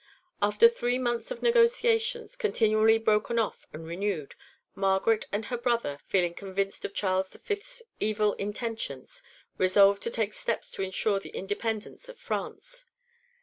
[0.41, 4.33] After three months of negotiations, continually broken off and renewed,
[4.73, 9.21] Margaret and her brother, feeling convinced of Charles V.'s evil intentions,
[9.59, 12.87] resolved to take steps to ensure the independence of France.